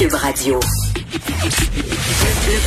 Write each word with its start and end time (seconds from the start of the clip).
Cube 0.00 0.14
Radio. 0.14 0.58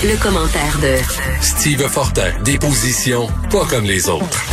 Le, 0.04 0.22
commentaire 0.22 0.78
de 0.84 0.98
Steve 1.42 1.88
Fortin, 1.88 2.32
des 2.44 2.60
positions 2.60 3.28
pas 3.50 3.66
comme 3.66 3.86
les 3.86 4.08
autres. 4.08 4.46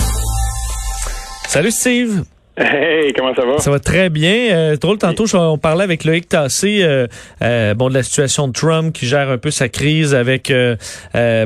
Salut 1.47 1.73
Steve. 1.73 2.25
Hey, 2.63 3.15
comment 3.15 3.35
ça 3.35 3.47
va? 3.47 3.59
Ça 3.59 3.71
va 3.71 3.79
très 3.79 4.11
bien. 4.11 4.51
Euh, 4.51 4.77
drôle, 4.77 4.99
tantôt, 4.99 5.25
on 5.35 5.57
parlait 5.57 5.83
avec 5.83 6.05
Loïc 6.05 6.29
Tassé, 6.29 6.81
euh, 6.83 7.07
euh, 7.43 7.73
bon, 7.73 7.89
de 7.89 7.95
la 7.95 8.03
situation 8.03 8.49
de 8.49 8.53
Trump 8.53 8.93
qui 8.93 9.07
gère 9.07 9.31
un 9.31 9.39
peu 9.39 9.51
sa 9.51 9.71
crise 9.71 10.15
avec, 10.15 10.51
euh, 10.51 10.77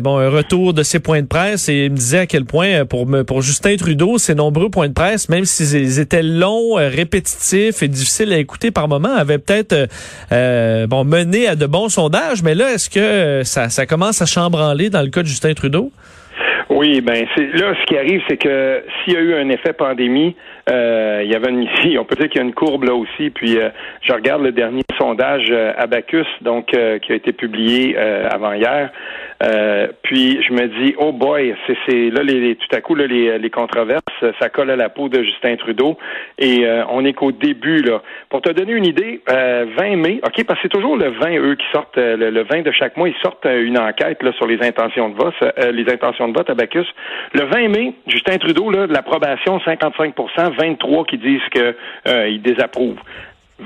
bon, 0.00 0.19
un 0.19 0.29
retour 0.29 0.75
de 0.75 0.82
ses 0.82 0.99
points 0.99 1.23
de 1.23 1.29
presse 1.29 1.69
et 1.69 1.85
il 1.85 1.93
me 1.93 1.96
disait 1.96 2.19
à 2.19 2.27
quel 2.27 2.45
point, 2.45 2.85
pour, 2.85 3.07
pour 3.29 3.43
Justin 3.43 3.77
Trudeau, 3.77 4.19
ses 4.19 4.35
nombreux 4.35 4.71
points 4.71 4.89
de 4.89 4.93
presse, 4.93 5.29
même 5.29 5.45
s'ils 5.45 6.00
étaient 6.00 6.25
longs, 6.25 6.75
répétitifs 6.75 7.85
et 7.85 7.89
difficiles 7.89 8.33
à 8.33 8.39
écouter 8.39 8.73
par 8.73 8.89
moments, 8.89 9.15
avaient 9.15 9.39
peut-être, 9.39 9.89
bon, 10.89 11.05
mené 11.05 11.46
à 11.46 11.55
de 11.55 11.67
bons 11.67 11.91
sondages. 11.91 12.43
Mais 12.43 12.57
là, 12.57 12.73
est-ce 12.73 12.91
que 12.91 13.43
ça, 13.45 13.68
ça 13.68 13.87
commence 13.87 14.21
à 14.21 14.26
chambranler 14.26 14.90
dans 14.90 15.03
le 15.03 15.11
cas 15.11 15.23
de 15.23 15.29
Justin 15.29 15.54
Trudeau? 15.54 15.93
Oui, 16.77 17.01
ben 17.03 17.25
c'est 17.37 17.57
là 17.57 17.73
ce 17.81 17.87
qui 17.87 17.96
arrive, 17.96 18.21
c'est 18.29 18.37
que 18.37 18.82
s'il 19.05 19.15
y 19.15 19.17
a 19.17 19.21
eu 19.21 19.35
un 19.35 19.49
effet 19.49 19.73
pandémie, 19.73 20.35
euh, 20.69 21.21
il 21.25 21.31
y 21.31 21.37
avait 21.37 21.53
une 21.53 21.63
ici, 21.63 21.96
on 22.01 22.05
peut 22.05 22.17
dire 22.17 22.29
qu'il 22.29 22.41
y 22.41 22.45
a 22.45 22.46
une 22.49 22.53
courbe 22.53 22.82
là 22.82 22.96
aussi. 22.96 23.31
Puis 23.31 23.57
euh, 23.57 23.69
je 24.03 24.13
regarde 24.13 24.43
le 24.43 24.51
dernier 24.51 24.82
sondage 24.99 25.46
euh, 25.53 25.73
Abacus, 25.79 26.27
donc 26.41 26.67
qui 26.67 27.13
a 27.13 27.15
été 27.15 27.32
publié 27.32 27.96
avant 27.96 28.55
hier. 28.55 28.91
Puis 30.03 30.43
je 30.43 30.53
me 30.53 30.66
dis, 30.80 30.94
oh 30.98 31.12
boy, 31.12 31.54
c'est 31.86 32.11
là 32.11 32.22
les, 32.22 32.56
tout 32.56 32.75
à 32.75 32.80
coup 32.80 32.94
là, 32.94 33.06
les, 33.06 33.39
les 33.39 33.50
controverses, 33.50 34.03
ça 34.41 34.48
colle 34.48 34.70
à 34.70 34.77
la 34.77 34.89
peau 34.89 35.08
de 35.08 35.22
Justin 35.22 35.56
Trudeau. 35.56 35.98
Et 36.39 36.67
on 36.91 37.05
est 37.05 37.12
qu'au 37.12 37.33
début 37.33 37.83
là. 37.83 38.03
Pour 38.30 38.42
te 38.42 38.50
donner 38.50 38.72
une 38.72 38.86
idée, 38.86 39.20
20 39.28 39.97
mai, 39.97 40.20
ok, 40.25 40.44
parce 40.44 40.61
que 40.61 40.62
c'est 40.62 40.69
toujours 40.69 40.97
le 40.97 41.11
20 41.11 41.39
eux 41.39 41.55
qui 41.55 41.67
sortent 41.72 41.97
le, 41.97 42.30
le, 42.30 42.42
20 42.42 42.62
de 42.62 42.72
chaque 42.72 42.97
mois, 42.97 43.08
ils 43.08 43.17
sortent 43.22 43.47
une 43.47 43.78
enquête 43.78 44.22
là 44.22 44.33
sur 44.33 44.47
les 44.47 44.61
intentions 44.67 45.08
de 45.08 45.14
vote, 45.14 45.34
les 45.73 45.92
intentions 45.92 46.29
de 46.29 46.36
vote 46.36 46.51
Abacus. 46.51 46.86
Le 47.33 47.45
20 47.45 47.69
mai, 47.69 47.95
Justin 48.06 48.39
Trudeau 48.39 48.70
là, 48.70 48.86
de 48.86 48.92
l'approbation 48.92 49.58
55% 49.58 50.55
23 50.58 51.05
qui 51.05 51.19
disent 51.19 51.41
qu'ils 51.53 51.75
euh, 52.08 52.39
désapprouvent. 52.39 53.01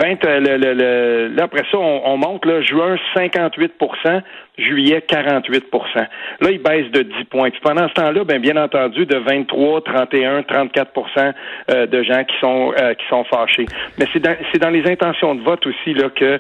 20, 0.01 0.25
euh, 0.25 0.41
le, 0.41 1.35
là, 1.35 1.45
après 1.45 1.65
ça, 1.71 1.79
on, 1.79 2.17
monte, 2.17 2.45
là, 2.45 2.61
juin, 2.63 2.97
58% 3.17 4.23
juillet, 4.59 5.03
48% 5.09 5.63
Là, 5.97 6.51
il 6.51 6.59
baisse 6.61 6.91
de 6.91 7.03
10 7.03 7.25
points. 7.31 7.51
pendant 7.63 7.89
ce 7.89 7.95
temps-là, 7.95 8.25
ben, 8.25 8.41
bien 8.41 8.57
entendu, 8.57 9.07
de 9.07 9.17
23, 9.17 9.83
31, 9.83 10.41
34% 10.41 11.87
de 11.87 12.03
gens 12.03 12.25
qui 12.25 12.37
sont 12.41 12.73
euh, 12.81 12.95
qui 12.95 13.07
sont 13.09 13.25
fâchés. 13.25 13.67
Mais 13.99 14.07
c'est 14.13 14.21
dans, 14.21 14.37
c'est 14.53 14.59
dans 14.59 14.71
les 14.71 14.91
intentions 14.91 15.35
de 15.35 15.43
vote 15.43 15.65
aussi 15.67 15.95
là 15.95 16.09
que 16.11 16.39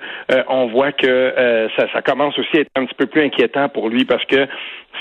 on 0.49 0.67
voit 0.67 0.93
que 0.93 1.69
ça, 1.77 1.87
ça 1.93 2.03
commence 2.03 2.39
aussi 2.39 2.59
à 2.59 2.61
être 2.61 2.71
un 2.77 2.87
petit 2.87 2.95
peu 2.95 3.07
plus 3.07 3.23
inquiétant 3.23 3.69
pour 3.69 3.89
lui 3.89 4.05
parce 4.05 4.25
que 4.25 4.47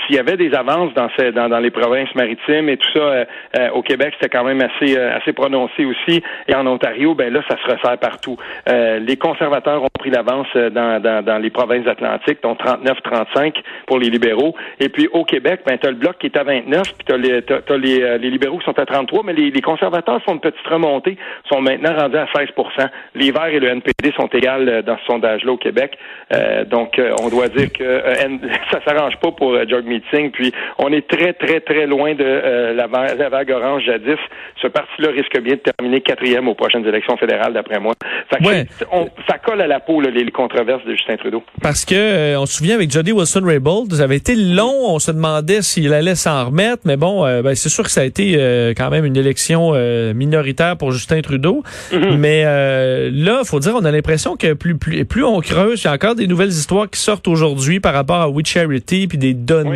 s'il 0.06 0.16
y 0.16 0.18
avait 0.18 0.36
des 0.36 0.54
avances 0.54 0.92
dans, 0.94 1.08
ces, 1.16 1.32
dans, 1.32 1.48
dans, 1.48 1.58
les 1.58 1.70
provinces 1.70 2.14
maritimes 2.14 2.68
et 2.68 2.76
tout 2.76 2.88
ça, 2.94 3.00
euh, 3.00 3.24
euh, 3.58 3.70
au 3.70 3.82
Québec, 3.82 4.14
c'était 4.14 4.36
quand 4.36 4.44
même 4.44 4.60
assez, 4.60 4.96
euh, 4.96 5.16
assez 5.16 5.32
prononcé 5.32 5.84
aussi. 5.84 6.22
Et 6.46 6.54
en 6.54 6.66
Ontario, 6.66 7.14
ben 7.14 7.32
là, 7.32 7.40
ça 7.48 7.56
se 7.56 7.72
resserre 7.72 7.98
partout. 7.98 8.36
les 8.66 9.16
conservateurs 9.16 9.82
ont 9.82 9.88
pris 9.98 10.10
l'avance 10.10 10.48
dans, 10.54 11.00
dans, 11.00 11.24
dans, 11.24 11.38
les 11.38 11.50
provinces 11.50 11.86
atlantiques, 11.86 12.38
dont 12.42 12.54
39-35 12.54 13.54
pour 13.86 13.98
les 13.98 14.10
libéraux. 14.10 14.54
Et 14.80 14.88
puis 14.88 15.08
au 15.12 15.24
Québec, 15.24 15.60
ben, 15.66 15.78
tu 15.78 15.86
as 15.86 15.90
le 15.90 15.96
bloc 15.96 16.18
qui 16.18 16.26
est 16.26 16.36
à 16.36 16.44
29, 16.44 16.82
puis 16.82 17.06
tu 17.06 17.12
as, 17.12 17.16
les, 17.16 17.32
as, 17.32 17.76
les, 17.76 18.18
les, 18.18 18.30
libéraux 18.30 18.58
qui 18.58 18.64
sont 18.64 18.78
à 18.78 18.86
33, 18.86 19.22
mais 19.24 19.32
les, 19.32 19.50
les, 19.50 19.60
conservateurs 19.60 20.22
font 20.22 20.34
une 20.34 20.40
petite 20.40 20.66
remontée, 20.66 21.16
sont 21.50 21.60
maintenant 21.60 21.94
rendus 21.96 22.16
à 22.16 22.26
16% 22.26 22.88
Les 23.14 23.30
Verts 23.30 23.46
et 23.46 23.60
le 23.60 23.68
NPD 23.68 24.12
sont 24.16 24.28
égales 24.28 24.82
dans 24.82 24.98
ce 24.98 25.04
sondage-là 25.06 25.52
au 25.52 25.56
Québec. 25.56 25.98
donc, 26.66 27.00
on 27.22 27.28
doit 27.28 27.48
dire 27.48 27.72
que 27.72 28.02
ça 28.70 28.80
s'arrange 28.86 29.16
pas 29.16 29.32
pour 29.32 29.56
George 29.68 29.84
meeting. 29.88 30.30
Puis 30.30 30.52
on 30.78 30.92
est 30.92 31.06
très, 31.08 31.32
très, 31.32 31.60
très 31.60 31.86
loin 31.86 32.14
de 32.14 32.24
euh, 32.24 32.74
la, 32.74 32.86
vague 32.86 33.50
orange 33.50 33.84
jadis. 33.84 34.18
Ce 34.60 34.66
parti-là 34.66 35.10
risque 35.10 35.40
bien 35.40 35.54
de 35.54 35.60
terminer 35.60 36.00
quatrième 36.00 36.48
aux 36.48 36.54
prochaines 36.54 36.86
élections 36.86 37.16
fédérales, 37.16 37.52
d'après 37.52 37.80
moi. 37.80 37.94
ça 38.30 39.38
colle 39.38 39.60
à 39.60 39.66
la 39.66 39.80
peau, 39.80 40.00
les, 40.00 40.28
controverses 40.30 40.84
de 40.84 40.92
Justin 40.92 41.16
Trudeau. 41.16 41.42
Parce 41.62 41.84
que 41.84 41.94
euh, 41.94 42.40
on 42.40 42.46
se 42.46 42.54
souvient 42.54 42.74
avec 42.74 42.90
Jody 42.90 43.12
Wilson-Raybould, 43.12 43.92
ça 43.92 44.04
avait 44.04 44.16
été 44.16 44.34
long. 44.36 44.74
On 44.86 44.98
se 44.98 45.10
demandait 45.10 45.62
s'il 45.62 45.92
allait 45.92 46.14
s'en 46.14 46.46
remettre. 46.46 46.82
Mais 46.84 46.96
bon, 46.96 47.24
euh, 47.24 47.42
ben, 47.42 47.54
c'est 47.54 47.68
sûr 47.68 47.84
que 47.84 47.90
ça 47.90 48.02
a 48.02 48.04
été 48.04 48.34
quand 48.76 48.90
même 48.90 49.04
une 49.04 49.16
élection 49.16 49.72
minoritaire 50.14 50.76
pour 50.76 50.92
Justin 50.92 51.20
Trudeau. 51.22 51.62
Mm-hmm. 51.90 52.16
Mais 52.16 52.44
là, 53.10 53.42
faut 53.44 53.60
dire, 53.60 53.74
on 53.76 53.84
a 53.84 53.90
l'impression 53.90 54.36
que 54.36 54.52
plus, 54.52 54.76
plus, 54.76 55.04
plus 55.04 55.24
on 55.24 55.40
creuse, 55.40 55.82
il 55.82 55.86
y 55.86 55.88
a 55.88 55.94
encore 55.94 56.14
des 56.14 56.26
nouvelles 56.26 56.48
histoires 56.48 56.88
qui 56.90 57.00
sortent 57.00 57.28
aujourd'hui 57.28 57.80
par 57.80 57.94
rapport 57.94 58.20
à 58.20 58.28
We 58.28 58.46
Charity 58.46 59.06
puis 59.06 59.18
des 59.18 59.34
données 59.34 59.67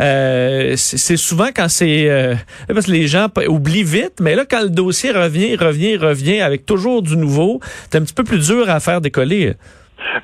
euh, 0.00 0.74
c'est 0.76 1.16
souvent 1.16 1.48
quand 1.54 1.68
c'est 1.68 2.08
euh, 2.08 2.34
parce 2.68 2.86
que 2.86 2.92
les 2.92 3.06
gens 3.06 3.28
oublient 3.48 3.84
vite, 3.84 4.14
mais 4.20 4.34
là 4.34 4.44
quand 4.48 4.62
le 4.62 4.70
dossier 4.70 5.12
revient, 5.12 5.56
revient, 5.56 5.96
revient 5.96 6.40
avec 6.40 6.66
toujours 6.66 7.02
du 7.02 7.16
nouveau, 7.16 7.60
c'est 7.90 7.98
un 7.98 8.02
petit 8.02 8.14
peu 8.14 8.24
plus 8.24 8.46
dur 8.46 8.68
à 8.68 8.80
faire 8.80 9.00
décoller. 9.00 9.54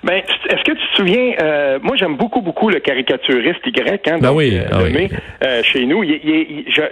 Ben, 0.02 0.22
est-ce 0.48 0.64
que 0.64 0.72
tu 0.72 0.76
te 0.76 0.96
souviens, 0.96 1.34
euh, 1.40 1.78
moi 1.82 1.96
j'aime 1.96 2.16
beaucoup, 2.16 2.40
beaucoup 2.40 2.68
le 2.68 2.80
caricaturiste 2.80 3.66
Y, 3.66 4.08
hein, 4.08 4.18
ben 4.20 4.32
oui, 4.32 4.58
ah 4.70 4.78
euh, 5.44 5.62
chez 5.62 5.86
nous. 5.86 6.04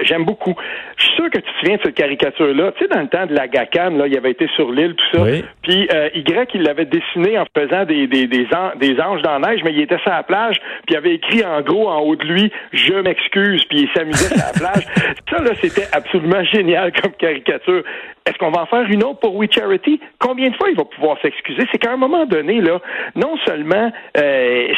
J'aime 0.02 0.24
beaucoup. 0.24 0.54
Je 0.96 1.04
suis 1.04 1.14
sûr 1.14 1.30
que 1.30 1.38
tu 1.38 1.44
te 1.44 1.58
souviens 1.60 1.76
de 1.76 1.82
cette 1.84 1.94
caricature-là. 1.94 2.72
Tu 2.72 2.84
sais, 2.84 2.88
dans 2.88 3.00
le 3.00 3.08
temps 3.08 3.26
de 3.26 3.34
la 3.34 3.48
GACAN, 3.48 3.90
là, 3.90 4.06
il 4.06 4.16
avait 4.16 4.30
été 4.30 4.46
sur 4.56 4.70
l'île, 4.70 4.94
tout 4.94 5.18
ça. 5.18 5.24
Puis 5.62 5.88
euh, 5.92 6.08
Y, 6.14 6.50
il 6.54 6.62
l'avait 6.62 6.84
dessiné 6.84 7.38
en 7.38 7.44
faisant 7.56 7.84
des, 7.84 8.06
des, 8.06 8.26
des, 8.26 8.46
des 8.76 9.00
anges 9.00 9.22
dans 9.22 9.38
la 9.38 9.50
neige, 9.50 9.60
mais 9.64 9.72
il 9.72 9.80
était 9.80 9.98
sur 9.98 10.10
la 10.10 10.22
plage, 10.22 10.56
puis 10.86 10.94
il 10.94 10.96
avait 10.96 11.14
écrit 11.14 11.44
en 11.44 11.60
gros 11.62 11.88
en 11.88 12.00
haut 12.00 12.16
de 12.16 12.24
lui 12.24 12.52
«Je 12.72 12.94
m'excuse», 12.94 13.64
puis 13.68 13.80
il 13.82 13.88
s'amusait 13.94 14.28
sur 14.28 14.36
la 14.36 14.52
plage. 14.52 14.86
Ça, 15.30 15.42
là, 15.42 15.50
c'était 15.60 15.86
absolument 15.92 16.44
génial 16.44 16.92
comme 16.92 17.12
caricature. 17.12 17.82
Est-ce 18.26 18.38
qu'on 18.38 18.50
va 18.50 18.62
en 18.62 18.66
faire 18.66 18.82
une 18.90 19.04
autre 19.04 19.20
pour 19.20 19.36
We 19.36 19.48
Charity? 19.50 20.00
Combien 20.18 20.48
de 20.50 20.56
fois 20.56 20.68
il 20.68 20.76
va 20.76 20.84
pouvoir 20.84 21.16
s'excuser? 21.22 21.62
C'est 21.70 21.78
qu'à 21.78 21.92
un 21.92 21.96
moment 21.96 22.26
donné, 22.26 22.60
là, 22.60 22.80
non 23.14 23.36
seulement 23.46 23.92
euh, 24.18 24.68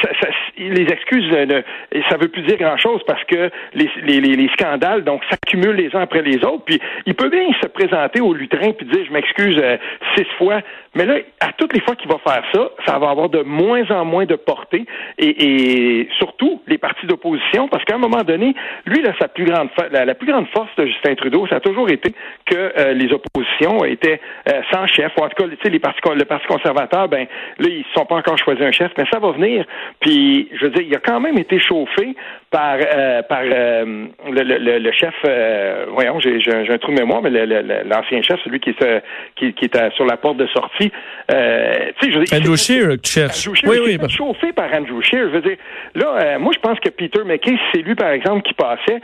les 0.59 0.87
excuses, 0.93 1.31
ne, 1.31 1.63
ça 2.11 2.19
veut 2.19 2.29
plus 2.29 2.43
dire 2.43 2.59
grand-chose 2.59 3.01
parce 3.07 3.25
que 3.25 3.51
les, 3.73 3.91
les, 4.03 4.21
les, 4.21 4.49
scandales 4.49 5.03
donc 5.03 5.23
s'accumulent 5.31 5.77
les 5.77 5.97
uns 5.97 6.01
après 6.01 6.21
les 6.21 6.45
autres. 6.45 6.65
Puis 6.67 6.79
il 7.07 7.15
peut 7.15 7.31
bien 7.31 7.47
se 7.63 7.69
présenter 7.69 8.21
au 8.21 8.35
lutrin 8.35 8.73
puis 8.73 8.87
dire 8.87 9.07
je 9.07 9.13
m'excuse 9.13 9.59
euh, 9.63 9.79
six 10.15 10.27
fois, 10.37 10.61
mais 10.95 11.07
là, 11.07 11.15
à 11.41 11.53
toutes 11.53 11.73
les 11.73 11.81
fois 11.81 11.97
qu'il 11.97 12.11
va 12.11 12.19
faire 12.19 12.43
ça, 12.53 12.69
ça 12.87 12.99
va 12.99 13.09
avoir 13.09 13.31
de 13.31 13.41
moins 13.41 13.91
en 13.91 14.05
moins 14.05 14.27
de 14.27 14.37
portée 14.37 14.85
et, 15.17 16.03
et 16.03 16.09
surtout 16.19 16.61
les 16.67 16.77
partis 16.77 17.07
d'opposition 17.07 17.69
parce 17.69 17.85
qu'à 17.85 17.95
un 17.95 17.99
moment 17.99 18.25
donné, 18.25 18.55
lui, 18.85 19.01
là, 19.01 19.13
sa 19.19 19.29
plus 19.29 19.45
grande 19.47 19.71
la, 19.91 20.05
la, 20.05 20.15
plus 20.15 20.27
grande 20.27 20.49
force 20.49 20.71
de 20.77 20.85
Justin 20.85 21.15
Trudeau, 21.15 21.47
ça 21.47 21.57
a 21.57 21.61
toujours 21.61 21.89
été 21.89 22.13
que 22.45 22.73
euh, 22.77 22.93
les 22.93 23.11
oppositions 23.13 23.38
était 23.85 24.21
euh, 24.49 24.61
sans 24.73 24.87
chef, 24.87 25.13
ou 25.17 25.23
en 25.23 25.29
tout 25.29 25.43
cas, 25.43 25.69
les 25.69 25.79
partis, 25.79 26.01
le 26.15 26.25
Parti 26.25 26.47
conservateur, 26.47 27.09
ben 27.09 27.27
là, 27.59 27.69
ils 27.69 27.79
ne 27.79 27.95
sont 27.95 28.07
pas 28.07 28.17
encore 28.17 28.39
choisi 28.39 28.63
un 28.63 28.73
chef, 28.73 28.93
mais 28.97 29.05
ça 29.13 29.19
va 29.19 29.33
venir. 29.33 29.65
Puis, 30.01 30.49
je 30.53 30.65
veux 30.65 30.71
dire, 30.71 30.83
il 30.83 30.95
a 30.95 31.01
quand 31.01 31.21
même 31.21 31.39
été 31.39 31.59
chauffé 31.59 32.15
par 32.51 32.79
euh, 32.81 33.23
par 33.23 33.43
euh, 33.43 34.07
le, 34.31 34.43
le, 34.43 34.79
le, 34.79 34.93
chef, 34.93 35.15
voyons, 35.93 36.21
j'ai, 36.21 36.41
j'ai 36.41 36.53
un 36.53 36.79
trou 36.79 36.93
de 36.93 37.01
mémoire, 37.01 37.23
mais 37.23 37.31
l'ancien 37.85 38.23
chef, 38.23 38.41
celui 38.45 38.61
qui 38.61 38.71
est 38.71 39.03
qui, 39.37 39.53
qui 39.55 39.65
est 39.67 39.95
sur 39.95 40.05
la 40.05 40.17
porte 40.17 40.37
de 40.37 40.47
sortie. 40.49 40.91
tu 40.91 41.35
sais, 41.35 42.13
je 42.13 42.19
veux 42.19 42.25
dire, 42.25 42.39
Andrew 42.39 42.57
Scheer, 42.57 42.97
chef. 43.03 43.33
oui, 43.65 43.79
oui, 43.85 43.99
chauffé 44.09 44.53
par 44.53 44.73
Andrew 44.73 45.03
Scheer. 45.03 45.29
Je 45.29 45.35
veux 45.35 45.43
dire, 45.43 45.57
là, 45.95 46.39
moi, 46.39 46.53
je 46.55 46.61
pense 46.61 46.81
que 46.81 46.89
Peter 46.89 47.23
McKay, 47.25 47.57
c'est 47.73 47.83
lui, 47.83 47.95
par 47.95 48.11
exemple, 48.11 48.43
qui 48.43 48.55
passait, 48.55 49.01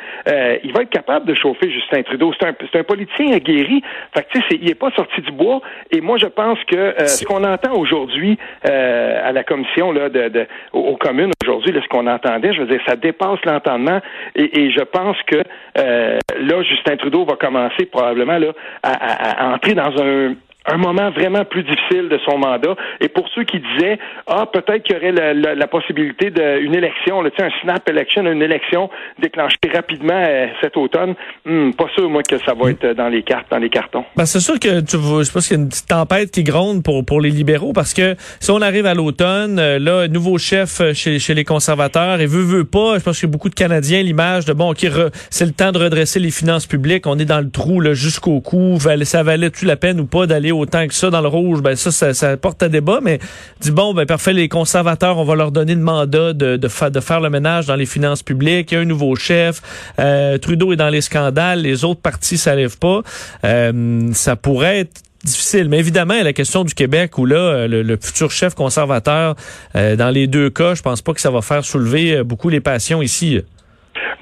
il 0.64 0.72
va 0.72 0.82
être 0.82 0.90
capable 0.90 1.26
de 1.26 1.34
chauffer 1.34 1.70
Justin 1.70 2.02
Trudeau. 2.02 2.32
C'est 2.38 2.46
un, 2.46 2.54
c'est 2.72 2.78
un 2.78 2.84
politicien 2.84 3.32
aguerri. 3.32 3.82
Fait 4.14 4.26
tu 4.30 4.40
sais, 4.40 4.58
il 4.60 4.66
n'est 4.66 4.74
pas 4.74 4.90
sorti 4.92 5.20
du 5.20 5.32
bois. 5.32 5.60
Et 5.90 6.00
moi, 6.00 6.18
je 6.18 6.26
pense 6.26 6.58
que 6.64 6.76
euh, 6.76 7.06
ce 7.06 7.24
qu'on 7.24 7.44
entend 7.44 7.74
aujourd'hui 7.74 8.38
euh, 8.68 9.28
à 9.28 9.32
la 9.32 9.44
commission 9.44 9.92
là, 9.92 10.08
de, 10.08 10.46
aux, 10.72 10.96
communes 10.96 11.32
aujourd'hui, 11.42 11.72
ce 11.74 11.88
qu'on 11.88 12.06
entendait, 12.06 12.52
je 12.54 12.60
veux 12.60 12.66
dire, 12.66 12.80
ça 12.86 12.96
dépasse 12.96 13.33
l'entendement. 13.44 14.00
Et, 14.34 14.70
je 14.70 14.82
pense 14.82 15.16
que 15.26 15.42
euh, 15.78 16.18
là, 16.40 16.62
Justin 16.62 16.96
Trudeau 16.96 17.24
va 17.24 17.36
commencer 17.36 17.86
probablement 17.86 18.38
là 18.38 18.52
à 18.82 19.52
entrer 19.54 19.74
dans 19.74 19.92
un 20.02 20.34
un 20.66 20.76
moment 20.76 21.10
vraiment 21.10 21.44
plus 21.44 21.62
difficile 21.62 22.08
de 22.08 22.18
son 22.28 22.38
mandat. 22.38 22.74
Et 23.00 23.08
pour 23.08 23.28
ceux 23.34 23.44
qui 23.44 23.60
disaient, 23.60 23.98
ah, 24.26 24.46
peut-être 24.50 24.82
qu'il 24.82 24.96
y 24.96 24.98
aurait 24.98 25.12
la, 25.12 25.66
possibilité 25.66 26.30
d'une 26.30 26.74
élection, 26.74 27.20
là, 27.20 27.30
un 27.38 27.50
snap 27.62 27.88
election, 27.88 28.22
une 28.30 28.42
élection 28.42 28.90
déclenchée 29.18 29.56
rapidement 29.72 30.14
euh, 30.14 30.46
cet 30.62 30.76
automne, 30.76 31.14
hmm, 31.44 31.72
pas 31.72 31.86
sûr, 31.94 32.08
moi, 32.08 32.22
que 32.22 32.38
ça 32.38 32.54
va 32.54 32.70
être 32.70 32.94
dans 32.94 33.08
les 33.08 33.22
cartes, 33.22 33.46
dans 33.50 33.58
les 33.58 33.70
cartons. 33.70 34.04
Ben, 34.16 34.24
c'est 34.24 34.40
sûr 34.40 34.58
que 34.58 34.80
tu 34.80 34.96
je 34.96 35.32
pense 35.32 35.48
qu'il 35.48 35.56
y 35.56 35.60
a 35.60 35.62
une 35.62 35.68
petite 35.68 35.88
tempête 35.88 36.30
qui 36.30 36.44
gronde 36.44 36.82
pour, 36.82 37.04
pour 37.04 37.20
les 37.20 37.30
libéraux 37.30 37.72
parce 37.72 37.92
que 37.92 38.14
si 38.40 38.50
on 38.50 38.60
arrive 38.62 38.86
à 38.86 38.94
l'automne, 38.94 39.58
euh, 39.58 39.78
là, 39.78 40.08
nouveau 40.08 40.38
chef 40.38 40.80
euh, 40.80 40.92
chez, 40.94 41.18
chez 41.18 41.34
les 41.34 41.44
conservateurs 41.44 42.20
et 42.20 42.26
veut, 42.26 42.42
veut 42.42 42.64
pas, 42.64 42.98
je 42.98 43.04
pense 43.04 43.22
a 43.22 43.26
beaucoup 43.26 43.48
de 43.48 43.54
Canadiens, 43.54 44.02
l'image 44.02 44.44
de, 44.44 44.52
bon, 44.52 44.70
OK, 44.70 44.86
c'est 45.30 45.46
le 45.46 45.52
temps 45.52 45.72
de 45.72 45.78
redresser 45.78 46.20
les 46.20 46.30
finances 46.30 46.66
publiques, 46.66 47.06
on 47.06 47.18
est 47.18 47.24
dans 47.24 47.40
le 47.40 47.50
trou, 47.50 47.80
là, 47.80 47.94
jusqu'au 47.94 48.40
cou, 48.40 48.78
ça 49.04 49.22
valait-tu 49.22 49.64
la 49.64 49.76
peine 49.76 50.00
ou 50.00 50.06
pas 50.06 50.26
d'aller 50.26 50.52
autant 50.54 50.86
que 50.86 50.94
ça 50.94 51.10
dans 51.10 51.20
le 51.20 51.28
rouge, 51.28 51.62
ben 51.62 51.76
ça, 51.76 52.14
ça, 52.14 52.36
porte 52.36 52.62
à 52.62 52.68
débat, 52.68 53.00
mais 53.02 53.18
dit 53.60 53.70
bon, 53.70 53.94
ben 53.94 54.06
parfait, 54.06 54.32
les 54.32 54.48
conservateurs, 54.48 55.18
on 55.18 55.24
va 55.24 55.34
leur 55.34 55.52
donner 55.52 55.74
le 55.74 55.80
mandat 55.80 56.32
de, 56.32 56.56
de, 56.56 56.88
de 56.88 57.00
faire 57.00 57.20
le 57.20 57.30
ménage 57.30 57.66
dans 57.66 57.76
les 57.76 57.86
finances 57.86 58.22
publiques, 58.22 58.72
il 58.72 58.74
y 58.74 58.78
a 58.78 58.80
un 58.80 58.84
nouveau 58.84 59.14
chef, 59.16 59.62
euh, 59.98 60.38
Trudeau 60.38 60.72
est 60.72 60.76
dans 60.76 60.88
les 60.88 61.00
scandales, 61.00 61.60
les 61.60 61.84
autres 61.84 62.00
partis 62.00 62.38
ça 62.38 62.54
lève 62.54 62.78
pas. 62.78 63.02
Euh, 63.44 64.08
ça 64.12 64.36
pourrait 64.36 64.80
être 64.80 65.02
difficile. 65.24 65.68
Mais 65.68 65.78
évidemment, 65.78 66.22
la 66.22 66.32
question 66.32 66.64
du 66.64 66.74
Québec 66.74 67.16
où 67.16 67.24
là, 67.24 67.36
euh, 67.36 67.82
le, 67.82 67.98
futur 68.00 68.30
chef 68.30 68.54
conservateur, 68.54 69.36
dans 69.74 70.10
les 70.12 70.26
deux 70.26 70.50
cas, 70.50 70.74
je 70.74 70.82
pense 70.82 71.00
pas 71.00 71.14
que 71.14 71.20
ça 71.20 71.30
va 71.30 71.40
faire 71.40 71.64
soulever 71.64 72.22
beaucoup 72.22 72.48
les 72.48 72.60
passions 72.60 73.00
ici. 73.00 73.40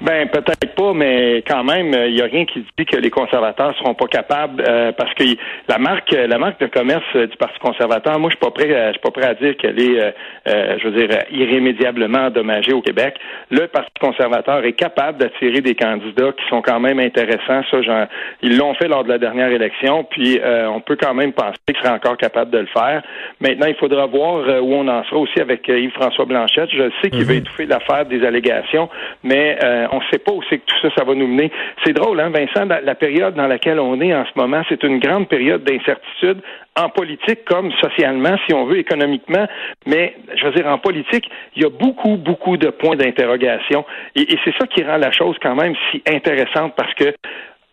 Ben 0.01 0.27
peut-être 0.29 0.75
pas, 0.75 0.93
mais 0.93 1.43
quand 1.47 1.63
même, 1.63 1.93
il 2.07 2.15
n'y 2.15 2.21
a 2.21 2.25
rien 2.25 2.45
qui 2.45 2.65
dit 2.77 2.85
que 2.85 2.97
les 2.97 3.09
conservateurs 3.09 3.75
seront 3.77 3.93
pas 3.93 4.07
capables 4.07 4.63
euh, 4.67 4.91
parce 4.91 5.13
que 5.13 5.23
la 5.67 5.77
marque, 5.77 6.11
la 6.11 6.37
marque 6.37 6.59
de 6.59 6.67
commerce 6.67 7.03
euh, 7.15 7.27
du 7.27 7.37
Parti 7.37 7.59
conservateur, 7.59 8.19
moi 8.19 8.29
je 8.29 8.35
suis 8.35 8.45
pas 8.45 8.51
prêt, 8.51 8.67
je 8.67 8.91
suis 8.91 9.01
pas 9.01 9.11
prêt 9.11 9.27
à 9.27 9.33
dire 9.33 9.55
qu'elle 9.57 9.79
est, 9.79 10.13
euh, 10.47 10.77
je 10.79 10.87
veux 10.87 11.07
dire, 11.07 11.17
irrémédiablement 11.31 12.27
endommagée 12.27 12.73
au 12.73 12.81
Québec. 12.81 13.15
Le 13.49 13.67
Parti 13.67 13.91
conservateur 13.99 14.63
est 14.65 14.73
capable 14.73 15.19
d'attirer 15.19 15.61
des 15.61 15.75
candidats 15.75 16.31
qui 16.31 16.47
sont 16.49 16.61
quand 16.61 16.79
même 16.79 16.99
intéressants. 16.99 17.63
Ça, 17.69 17.81
genre, 17.81 18.07
ils 18.41 18.57
l'ont 18.57 18.73
fait 18.75 18.87
lors 18.87 19.03
de 19.03 19.09
la 19.09 19.17
dernière 19.17 19.51
élection, 19.51 20.03
puis 20.03 20.39
on 20.43 20.81
peut 20.81 20.97
quand 20.99 21.13
même 21.13 21.33
penser 21.33 21.53
qu'ils 21.67 21.77
seraient 21.77 21.93
encore 21.93 22.17
capables 22.17 22.51
de 22.51 22.59
le 22.59 22.67
faire. 22.67 23.01
Maintenant, 23.39 23.67
il 23.67 23.75
faudra 23.75 24.05
voir 24.05 24.63
où 24.63 24.73
on 24.73 24.87
en 24.87 25.03
sera 25.05 25.17
aussi 25.17 25.39
avec 25.39 25.67
Yves-François 25.67 26.25
Blanchette. 26.25 26.69
Je 26.71 26.89
sais 27.01 27.09
qu'il 27.09 27.25
veut 27.25 27.33
mhm. 27.33 27.39
étouffer 27.39 27.65
l'affaire 27.65 28.05
des 28.05 28.25
allégations, 28.25 28.89
mais 29.23 29.57
on 29.93 29.99
ne 29.99 30.05
sait 30.11 30.19
pas 30.19 30.31
où 30.31 30.41
c'est 30.49 30.57
que 30.57 30.65
tout 30.65 30.89
ça, 30.95 31.03
va 31.03 31.13
nous 31.13 31.27
mener. 31.27 31.51
C'est 31.85 31.93
drôle, 31.93 32.19
hein, 32.19 32.29
Vincent, 32.29 32.65
la 32.65 32.95
période 32.95 33.35
dans 33.35 33.47
laquelle 33.47 33.79
on 33.79 33.99
est 34.01 34.13
en 34.13 34.25
ce 34.25 34.31
moment, 34.35 34.63
c'est 34.69 34.83
une 34.83 34.99
grande 34.99 35.27
période 35.27 35.63
d'incertitude 35.63 36.41
en 36.75 36.89
politique 36.89 37.45
comme 37.45 37.71
socialement, 37.73 38.35
si 38.47 38.53
on 38.53 38.65
veut, 38.65 38.79
économiquement. 38.79 39.47
Mais, 39.85 40.15
je 40.35 40.45
veux 40.45 40.53
dire, 40.53 40.67
en 40.67 40.79
politique, 40.79 41.29
il 41.55 41.63
y 41.63 41.65
a 41.65 41.69
beaucoup, 41.69 42.17
beaucoup 42.17 42.57
de 42.57 42.69
points 42.69 42.95
d'interrogation. 42.95 43.85
Et, 44.15 44.33
et 44.33 44.39
c'est 44.43 44.53
ça 44.57 44.65
qui 44.67 44.83
rend 44.83 44.97
la 44.97 45.11
chose 45.11 45.35
quand 45.41 45.55
même 45.55 45.75
si 45.91 46.01
intéressante 46.07 46.73
parce 46.75 46.93
que, 46.95 47.13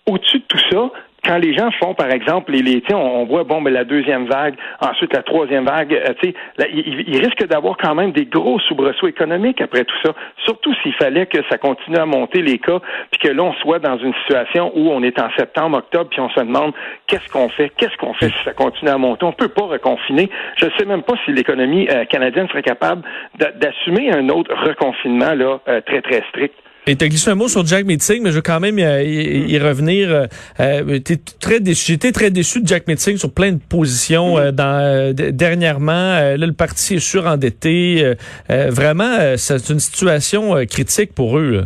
au-dessus 0.07 0.41
de 0.41 0.45
tout 0.45 0.61
ça, 0.71 0.91
quand 1.25 1.39
les 1.39 1.55
gens 1.55 1.71
font, 1.73 1.95
par 1.95 2.11
exemple, 2.11 2.53
les, 2.53 2.63
les 2.63 2.83
on, 2.93 2.97
on 2.97 3.25
voit 3.25 3.45
bon, 3.45 3.63
ben, 3.63 3.73
la 3.73 3.85
deuxième 3.85 4.27
vague, 4.27 4.55
ensuite 4.81 5.13
la 5.13 5.23
troisième 5.23 5.65
vague, 5.65 5.93
euh, 5.93 6.15
tu 6.21 6.31
sais, 6.31 6.35
il, 6.73 7.05
il, 7.09 7.19
risque 7.19 7.47
d'avoir 7.47 7.77
quand 7.77 7.95
même 7.95 8.13
des 8.13 8.27
gros 8.27 8.59
soubresauts 8.61 9.07
économiques 9.07 9.61
après 9.61 9.85
tout 9.85 9.97
ça. 10.05 10.15
Surtout 10.45 10.75
s'il 10.83 10.95
fallait 10.95 11.27
que 11.27 11.39
ça 11.49 11.59
continue 11.59 11.99
à 11.99 12.07
monter 12.07 12.43
les 12.43 12.59
cas, 12.59 12.81
puis 13.11 13.21
que 13.21 13.29
là 13.29 13.43
on 13.43 13.53
soit 13.55 13.79
dans 13.79 13.99
une 13.99 14.15
situation 14.23 14.73
où 14.75 14.91
on 14.91 15.03
est 15.03 15.21
en 15.21 15.31
septembre, 15.37 15.79
octobre, 15.79 16.09
puis 16.11 16.21
on 16.21 16.31
se 16.31 16.41
demande 16.41 16.73
qu'est-ce 17.07 17.29
qu'on 17.29 17.49
fait, 17.49 17.71
qu'est-ce 17.77 17.97
qu'on 17.97 18.15
fait 18.15 18.29
si 18.29 18.45
ça 18.45 18.53
continue 18.53 18.91
à 18.91 18.99
monter? 18.99 19.25
On 19.25 19.33
peut 19.33 19.49
pas 19.49 19.67
reconfiner. 19.67 20.31
Je 20.57 20.67
ne 20.67 20.71
sais 20.79 20.85
même 20.85 21.03
pas 21.03 21.15
si 21.25 21.33
l'économie 21.33 21.89
euh, 21.91 22.05
canadienne 22.07 22.49
serait 22.49 22.63
capable 22.63 23.03
d'assumer 23.37 24.13
un 24.13 24.29
autre 24.29 24.55
reconfinement 24.55 25.35
là 25.35 25.61
euh, 25.69 25.81
très 25.83 26.01
très 26.01 26.23
strict. 26.29 26.55
Et 26.87 26.97
tu 26.97 27.05
as 27.05 27.09
glissé 27.09 27.31
un 27.31 27.35
mot 27.35 27.49
sur 27.49 27.65
Jack 27.67 27.85
Meeting, 27.85 28.23
mais 28.23 28.31
je 28.31 28.37
veux 28.37 28.43
quand 28.43 28.59
même 28.59 28.79
euh, 28.79 29.03
y, 29.03 29.59
revenir. 29.59 30.11
Euh, 30.11 30.27
euh 30.61 30.99
très 31.41 31.61
déçu, 31.61 31.93
j'étais 31.93 32.11
très 32.11 32.31
déçu 32.31 32.63
de 32.63 32.67
Jack 32.67 32.89
Meeting 32.89 33.19
sur 33.19 33.33
plein 33.35 33.53
de 33.53 33.61
positions 33.61 34.39
euh, 34.39 34.51
dans, 34.51 35.15
dernièrement. 35.15 36.15
là, 36.19 36.37
le 36.37 36.53
parti 36.53 36.95
est 36.95 36.99
surendetté. 36.99 38.15
vraiment, 38.49 39.37
c'est 39.37 39.71
une 39.71 39.79
situation 39.79 40.55
critique 40.67 41.15
pour 41.15 41.39
eux. 41.39 41.65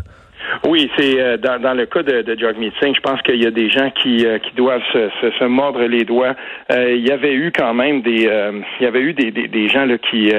Oui, 0.66 0.90
c'est 0.96 1.38
dans, 1.38 1.60
dans, 1.60 1.74
le 1.74 1.86
cas 1.86 2.02
de, 2.02 2.22
de 2.22 2.36
Jack 2.38 2.58
Meeting, 2.58 2.94
je 2.94 3.00
pense 3.00 3.20
qu'il 3.22 3.42
y 3.42 3.46
a 3.46 3.50
des 3.50 3.70
gens 3.70 3.90
qui, 3.90 4.18
qui 4.18 4.56
doivent 4.56 4.82
se, 4.92 5.08
se, 5.38 5.44
mordre 5.44 5.84
les 5.84 6.04
doigts. 6.04 6.34
il 6.70 7.06
y 7.06 7.10
avait 7.10 7.34
eu 7.34 7.52
quand 7.52 7.74
même 7.74 8.02
des, 8.02 8.28
il 8.80 8.84
y 8.84 8.86
avait 8.86 9.00
eu 9.00 9.12
des, 9.12 9.30
des, 9.30 9.48
des 9.48 9.68
gens 9.68 9.84
là 9.84 9.96
qui 9.98 10.32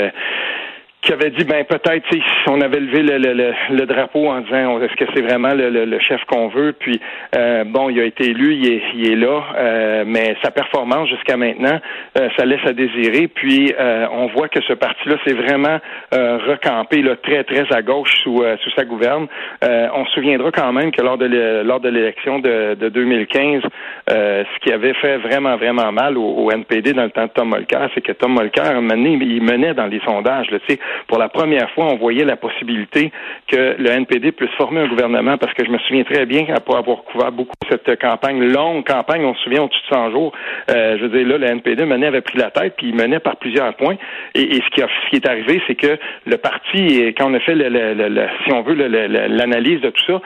qui 1.05 1.13
avait 1.13 1.29
dit 1.29 1.43
ben 1.43 1.63
peut-être 1.65 2.03
si 2.11 2.21
on 2.47 2.59
avait 2.61 2.79
levé 2.79 3.03
le, 3.03 3.17
le, 3.17 3.53
le, 3.69 3.85
drapeau 3.85 4.27
en 4.27 4.41
disant 4.41 4.81
est-ce 4.81 4.95
que 4.95 5.05
c'est 5.13 5.21
vraiment 5.21 5.53
le, 5.53 5.99
chef 5.99 6.19
qu'on 6.25 6.47
veut? 6.47 6.73
Puis 6.73 6.99
euh, 7.35 7.63
bon 7.63 7.89
il 7.89 7.99
a 7.99 8.05
été 8.05 8.31
élu 8.31 8.55
il 8.55 8.73
est, 8.73 8.81
il 8.95 9.11
est 9.11 9.15
là 9.15 9.43
euh, 9.55 10.03
mais 10.07 10.35
sa 10.43 10.49
performance 10.49 11.07
jusqu'à 11.09 11.37
maintenant 11.37 11.79
euh, 12.17 12.29
ça 12.35 12.45
laisse 12.45 12.65
à 12.65 12.73
désirer. 12.73 13.27
Puis 13.27 13.73
on 14.11 14.27
voit 14.35 14.49
que 14.49 14.61
ce 14.61 14.73
parti 14.73 15.07
là 15.07 15.15
c'est 15.25 15.33
vraiment 15.33 15.79
recampé 16.11 17.01
là, 17.03 17.15
très 17.17 17.43
très 17.43 17.71
à 17.71 17.81
gauche 17.83 18.11
sous 18.23 18.43
sous 18.63 18.71
sa 18.71 18.83
gouverne. 18.83 19.27
On 19.61 20.05
se 20.05 20.11
souviendra 20.13 20.51
quand 20.51 20.73
même 20.73 20.91
que 20.91 21.03
lors 21.03 21.19
de 21.19 21.61
lors 21.63 21.79
de 21.79 21.89
l'élection 21.89 22.39
de, 22.39 22.73
de 22.73 22.89
2015 22.89 23.61
ce 24.07 24.59
qui 24.61 24.71
avait 24.71 24.93
fait 24.95 25.17
vraiment 25.17 25.55
vraiment 25.57 25.91
mal 25.91 26.17
au, 26.17 26.49
NPD 26.51 26.93
dans 26.93 27.03
le 27.03 27.11
temps 27.11 27.25
de 27.25 27.31
Tom 27.31 27.53
Mulcair 27.53 27.89
c'est 27.93 28.01
que 28.01 28.13
Tom 28.13 28.33
mené, 28.33 29.17
il 29.21 29.43
menait 29.43 29.73
dans 29.73 29.87
les 29.87 29.99
sondages 30.01 30.47
tu 30.47 30.59
sais 30.67 30.79
pour 31.07 31.17
la 31.17 31.29
première 31.29 31.69
fois, 31.71 31.85
on 31.85 31.97
voyait 31.97 32.25
la 32.25 32.35
possibilité 32.35 33.11
que 33.47 33.75
le 33.77 33.89
NPD 33.89 34.31
puisse 34.31 34.51
former 34.51 34.81
un 34.81 34.87
gouvernement, 34.87 35.37
parce 35.37 35.53
que 35.53 35.65
je 35.65 35.71
me 35.71 35.77
souviens 35.79 36.03
très 36.03 36.25
bien, 36.25 36.45
après 36.55 36.77
avoir 36.77 37.03
couvert 37.03 37.31
beaucoup 37.31 37.53
cette 37.69 37.99
campagne, 37.99 38.43
longue 38.43 38.85
campagne, 38.85 39.25
on 39.25 39.33
se 39.35 39.43
souvient 39.43 39.63
au-dessus 39.63 39.81
de 39.89 39.95
100 39.95 40.11
jours, 40.11 40.31
euh, 40.69 40.97
je 40.97 41.05
veux 41.05 41.17
dire, 41.17 41.27
là, 41.27 41.37
le 41.37 41.47
NPD 41.47 41.85
menait, 41.85 42.07
avait 42.07 42.21
pris 42.21 42.37
la 42.37 42.51
tête, 42.51 42.75
puis 42.77 42.89
il 42.89 42.95
menait 42.95 43.19
par 43.19 43.37
plusieurs 43.37 43.73
points. 43.75 43.95
Et, 44.33 44.55
ce, 44.55 44.69
qui 44.69 44.81
ce 44.81 45.09
qui 45.09 45.15
est 45.17 45.27
arrivé, 45.27 45.61
c'est 45.67 45.75
que 45.75 45.97
le 46.25 46.37
parti, 46.37 47.13
quand 47.17 47.31
on 47.31 47.33
a 47.33 47.39
fait, 47.39 47.55
le, 47.55 48.27
si 48.45 48.53
on 48.53 48.61
veut, 48.61 48.75
l'analyse 48.75 49.81
de 49.81 49.89
tout 49.89 50.03
ça, 50.05 50.21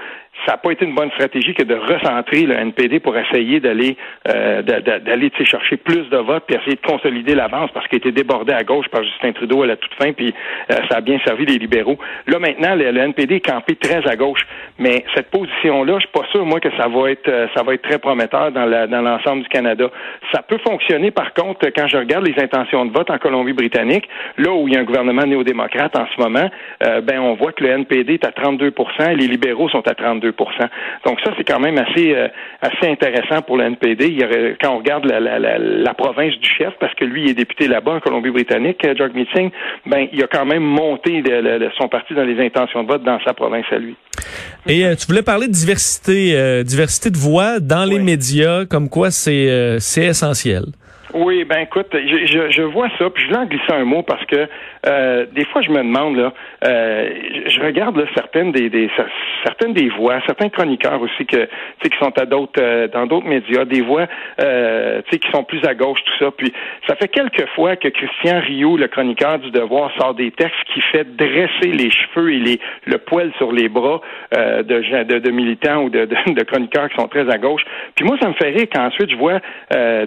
ça 0.46 0.54
n'a 0.54 0.58
pas 0.58 0.72
été 0.72 0.86
une 0.86 0.96
bonne 0.96 1.12
stratégie 1.12 1.54
que 1.54 1.64
de 1.64 1.76
recentrer 1.76 2.44
le 2.44 2.56
NPD 2.56 3.00
pour 3.00 3.18
essayer 3.18 3.60
d'aller 3.60 3.98
euh, 4.28 4.62
d'aller 4.62 5.32
chercher 5.44 5.78
plus 5.78 6.10
de 6.10 6.18
votes 6.18 6.44
puis 6.48 6.56
essayer 6.56 6.76
de 6.76 6.86
consolider 6.86 7.36
l'avance 7.36 7.70
parce 7.74 7.88
qu'il 7.88 7.98
était 7.98 8.12
débordé 8.12 8.54
à 8.54 8.64
gauche 8.64 8.88
par 8.90 9.04
Justin 9.04 9.32
Trudeau 9.34 9.64
à 9.64 9.68
la 9.68 9.78
toute 9.78 9.94
fin 9.96 10.12
puis 10.14 10.34
euh, 10.72 10.76
ça 10.90 10.98
a 10.98 11.02
bien 11.02 11.20
servi 11.26 11.46
les 11.46 11.58
libéraux. 11.58 11.98
Là 12.28 12.40
maintenant 12.40 12.76
le, 12.76 12.98
NPD 12.98 13.36
est 13.36 13.46
campé 13.46 13.76
très 13.76 14.08
à 14.08 14.16
gauche, 14.16 14.42
mais 14.78 15.04
cette 15.16 15.30
position 15.30 15.84
là, 15.84 15.96
je 15.96 16.08
suis 16.08 16.14
pas 16.14 16.28
sûr 16.32 16.46
moi 16.46 16.60
que 16.60 16.70
ça 16.78 16.88
va 16.88 17.12
être 17.12 17.28
euh, 17.28 17.48
ça 17.56 17.64
va 17.64 17.74
être 17.74 17.84
très 17.84 18.00
prometteur 18.00 18.52
dans 18.52 18.66
la, 18.66 18.88
dans 18.88 19.02
l'ensemble 19.02 19.44
du 19.44 19.50
Canada. 19.50 19.90
Ça 20.34 20.42
peut 20.42 20.60
fonctionner 20.60 21.12
par 21.12 21.34
contre 21.34 21.68
quand 21.76 21.88
je 21.88 21.98
regarde 21.98 22.26
les 22.26 22.42
intentions 22.42 22.86
de 22.86 22.92
vote 22.92 23.10
en 23.10 23.18
Colombie-Britannique, 23.18 24.08
là 24.38 24.52
où 24.52 24.68
il 24.68 24.74
y 24.74 24.78
a 24.78 24.80
un 24.80 24.84
gouvernement 24.84 25.26
néo-démocrate 25.26 25.96
en 25.96 26.06
ce 26.16 26.22
moment, 26.22 26.50
euh, 26.84 27.02
ben 27.02 27.20
on 27.20 27.36
voit 27.36 27.52
que 27.52 27.64
le 27.64 27.72
NPD 27.72 28.16
est 28.16 28.26
à 28.26 28.32
32 28.32 28.74
et 29.00 29.16
les 29.16 29.28
libéraux 29.28 29.70
sont 29.70 29.88
à 29.88 29.96
32 29.96 30.29
donc 31.06 31.20
ça, 31.24 31.31
c'est 31.38 31.44
quand 31.44 31.60
même 31.60 31.78
assez 31.78 32.14
euh, 32.14 32.28
assez 32.62 32.92
intéressant 32.92 33.42
pour 33.42 33.58
le 33.58 33.66
NPD. 33.66 34.08
Il 34.08 34.58
quand 34.62 34.74
on 34.74 34.78
regarde 34.80 35.06
la, 35.06 35.20
la, 35.20 35.58
la, 35.58 35.94
province 35.94 36.34
du 36.40 36.50
chef, 36.58 36.74
parce 36.80 36.94
que 36.96 37.06
lui 37.06 37.24
il 37.24 37.30
est 37.30 37.34
député 37.34 37.68
là-bas 37.68 37.94
en 37.94 38.00
Colombie-Britannique, 38.00 38.86
euh, 38.86 38.94
George 38.98 39.14
Meeting, 39.14 39.50
ben 39.86 40.08
il 40.12 40.24
a 40.24 40.28
quand 40.28 40.46
même 40.46 40.64
monté 40.64 41.24
son 41.78 41.88
parti 41.88 42.14
dans 42.14 42.24
les 42.24 42.44
intentions 42.44 42.83
de 42.83 42.88
vote 42.88 43.04
dans 43.04 43.19
sa 43.26 43.33
province 43.33 43.66
à 43.71 43.78
lui. 43.78 43.95
Et 44.68 44.86
euh, 44.86 44.95
tu 44.95 45.07
voulais 45.07 45.24
parler 45.24 45.48
de 45.48 45.54
diversité, 45.54 46.64
diversité 46.64 47.09
de 47.09 47.18
voix 47.18 47.59
dans 47.59 47.86
les 47.86 48.00
médias, 48.00 48.66
comme 48.66 48.90
quoi 48.90 49.12
c'est 49.12 49.80
c'est 49.80 50.06
essentiel. 50.06 50.66
Oui, 51.13 51.44
ben 51.44 51.59
écoute, 51.61 51.87
je, 51.92 52.25
je, 52.28 52.51
je, 52.51 52.61
vois 52.61 52.87
ça, 52.99 53.09
puis 53.09 53.23
je 53.23 53.30
voulais 53.30 53.39
en 53.39 53.45
glisser 53.45 53.71
un 53.71 53.83
mot 53.83 54.04
parce 54.04 54.23
que 54.25 54.47
euh, 54.85 55.25
des 55.31 55.44
fois 55.45 55.61
je 55.61 55.71
me 55.71 55.78
demande 55.78 56.18
là, 56.18 56.33
euh, 56.66 57.09
je 57.47 57.59
regarde 57.61 57.97
là, 57.97 58.06
certaines 58.13 58.51
des, 58.51 58.69
des 58.69 58.92
certaines 59.44 59.73
des 59.73 59.89
voix, 59.89 60.19
certains 60.28 60.49
chroniqueurs 60.49 61.01
aussi 61.01 61.25
que 61.25 61.47
qui 61.81 61.97
sont 61.97 62.16
à 62.19 62.25
d'autres 62.25 62.61
euh, 62.61 62.87
dans 62.87 63.07
d'autres 63.07 63.28
médias, 63.28 63.66
des 63.66 63.81
voix 63.81 64.06
euh, 64.39 65.01
qui 65.09 65.19
sont 65.31 65.44
plus 65.44 65.63
à 65.66 65.73
gauche 65.73 65.99
tout 66.06 66.25
ça. 66.25 66.31
Puis 66.31 66.54
ça 66.87 66.95
fait 66.95 67.07
quelques 67.07 67.47
fois 67.56 67.75
que 67.75 67.87
Christian 67.87 68.39
Rio, 68.42 68.78
le 68.78 68.87
chroniqueur 68.87 69.39
du 69.39 69.49
Devoir, 69.49 69.92
sort 69.99 70.13
des 70.13 70.30
textes 70.30 70.63
qui 70.73 70.81
fait 70.81 71.16
dresser 71.16 71.71
les 71.71 71.89
cheveux 71.89 72.33
et 72.33 72.39
les 72.39 72.59
le 72.85 72.99
poil 72.99 73.31
sur 73.37 73.51
les 73.51 73.68
bras 73.68 74.01
euh, 74.37 74.61
de, 74.61 75.04
de, 75.04 75.19
de 75.19 75.31
militants 75.31 75.83
ou 75.83 75.89
de, 75.89 76.06
de, 76.06 76.33
de, 76.33 76.44
chroniqueurs 76.44 76.89
qui 76.89 76.95
sont 76.97 77.07
très 77.07 77.30
à 77.30 77.37
gauche. 77.39 77.63
Puis 77.95 78.06
moi 78.06 78.16
ça 78.21 78.28
me 78.28 78.33
fait 78.33 78.49
rire 78.49 78.68
qu'ensuite 78.71 79.09
je 79.09 79.16
vois 79.16 79.39
euh, 79.73 80.06